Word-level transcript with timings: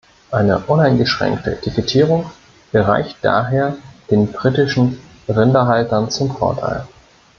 Eine 0.31 0.57
uneingeschränkte 0.65 1.51
Etikettierung 1.57 2.31
gereicht 2.71 3.17
daher 3.21 3.77
den 4.09 4.31
britischen 4.31 4.99
Rinderhaltern 5.29 6.09
zum 6.09 6.35
Vorteil. 6.35 6.87